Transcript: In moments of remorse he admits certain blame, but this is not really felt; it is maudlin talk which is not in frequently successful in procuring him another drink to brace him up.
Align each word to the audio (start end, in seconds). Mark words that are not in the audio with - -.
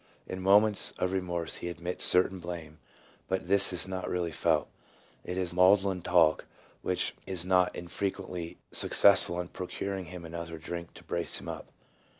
In 0.25 0.41
moments 0.41 0.89
of 0.97 1.11
remorse 1.11 1.57
he 1.57 1.69
admits 1.69 2.05
certain 2.05 2.39
blame, 2.39 2.79
but 3.27 3.47
this 3.47 3.71
is 3.71 3.87
not 3.87 4.09
really 4.09 4.31
felt; 4.31 4.67
it 5.23 5.37
is 5.37 5.53
maudlin 5.53 6.01
talk 6.01 6.45
which 6.81 7.13
is 7.27 7.45
not 7.45 7.75
in 7.75 7.87
frequently 7.87 8.57
successful 8.71 9.39
in 9.39 9.49
procuring 9.49 10.05
him 10.05 10.25
another 10.25 10.57
drink 10.57 10.95
to 10.95 11.03
brace 11.03 11.39
him 11.39 11.47
up. 11.47 11.67